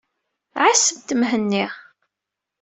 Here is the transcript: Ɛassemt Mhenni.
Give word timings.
Ɛassemt 0.63 1.09
Mhenni. 1.19 1.65